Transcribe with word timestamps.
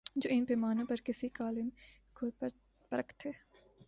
جو 0.15 0.29
ان 0.29 0.45
پیمانوں 0.45 0.85
پر 0.85 0.95
کسی 1.05 1.29
کالم 1.29 1.69
کو 2.13 2.29
پرکھتے 2.91 3.29